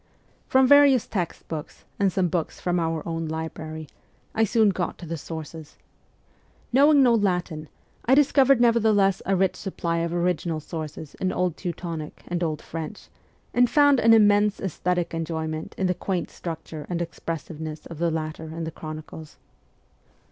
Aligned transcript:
From 0.47 0.65
various 0.65 1.05
text 1.05 1.47
books 1.47 1.85
and 1.99 2.11
some 2.11 2.27
books 2.27 2.59
from 2.59 2.79
our 2.79 3.07
own 3.07 3.27
library, 3.27 3.87
I 4.33 4.45
soon 4.45 4.69
got 4.69 4.97
to 4.97 5.05
the 5.05 5.15
sources. 5.15 5.77
Knowing 6.73 7.03
no 7.03 7.13
Latin, 7.13 7.69
I 8.05 8.15
discovered 8.15 8.59
nevertheless 8.59 9.21
a 9.27 9.35
rich 9.35 9.55
supply 9.55 9.99
of 9.99 10.11
original 10.11 10.59
sources 10.59 11.13
in 11.21 11.31
Old 11.31 11.55
Teutonic 11.55 12.23
and 12.27 12.41
Old 12.43 12.63
French, 12.63 13.09
and 13.53 13.69
found 13.69 13.99
an 13.99 14.11
immense 14.15 14.59
aesthetic 14.59 15.13
enjoyment 15.13 15.75
in 15.77 15.85
the 15.85 15.93
quaint 15.93 16.31
structure 16.31 16.87
and 16.89 16.99
expressiveness 16.99 17.85
of 17.85 17.99
the 17.99 18.09
latter 18.09 18.45
in 18.45 18.63
the 18.63 18.71
Chronicles. 18.71 19.37